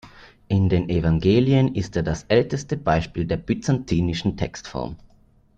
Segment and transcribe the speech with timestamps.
[0.47, 4.95] In den Evangelien ist er das älteste Beispiel der byzantinischen Textform.